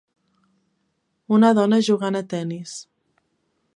Una 1.37 1.51
dona 1.59 1.81
jugant 1.89 2.19
a 2.21 2.23
tenis. 2.33 2.77